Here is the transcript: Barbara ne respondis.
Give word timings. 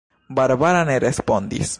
Barbara 0.39 0.81
ne 0.87 0.97
respondis. 1.05 1.69